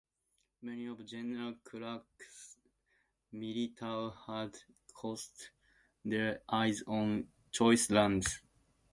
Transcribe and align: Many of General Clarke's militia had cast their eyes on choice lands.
Many 0.63 0.87
of 0.87 1.05
General 1.05 1.53
Clarke's 1.63 2.57
militia 3.33 4.11
had 4.25 4.57
cast 4.99 5.51
their 6.03 6.41
eyes 6.51 6.81
on 6.87 7.27
choice 7.51 7.87
lands. 7.91 8.41